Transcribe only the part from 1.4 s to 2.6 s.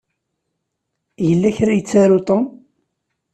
kra i yettaru Tom.